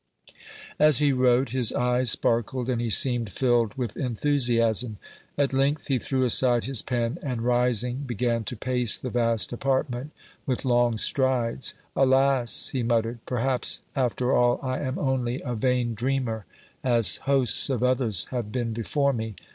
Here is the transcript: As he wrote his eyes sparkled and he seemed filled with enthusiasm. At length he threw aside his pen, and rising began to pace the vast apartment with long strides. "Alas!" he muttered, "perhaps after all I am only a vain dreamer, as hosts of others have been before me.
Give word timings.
As 0.79 0.97
he 0.97 1.13
wrote 1.13 1.49
his 1.49 1.71
eyes 1.73 2.09
sparkled 2.09 2.69
and 2.71 2.81
he 2.81 2.89
seemed 2.89 3.31
filled 3.31 3.75
with 3.75 3.95
enthusiasm. 3.95 4.97
At 5.37 5.53
length 5.53 5.89
he 5.89 5.99
threw 5.99 6.23
aside 6.25 6.63
his 6.63 6.81
pen, 6.81 7.19
and 7.21 7.43
rising 7.43 7.97
began 7.99 8.43
to 8.45 8.55
pace 8.57 8.97
the 8.97 9.11
vast 9.11 9.53
apartment 9.53 10.09
with 10.47 10.65
long 10.65 10.97
strides. 10.97 11.75
"Alas!" 11.95 12.69
he 12.69 12.81
muttered, 12.81 13.19
"perhaps 13.27 13.81
after 13.95 14.33
all 14.33 14.59
I 14.63 14.79
am 14.79 14.97
only 14.97 15.39
a 15.45 15.53
vain 15.53 15.93
dreamer, 15.93 16.47
as 16.83 17.17
hosts 17.17 17.69
of 17.69 17.83
others 17.83 18.25
have 18.31 18.51
been 18.51 18.73
before 18.73 19.13
me. 19.13 19.35